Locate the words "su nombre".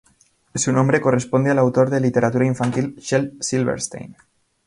0.55-0.99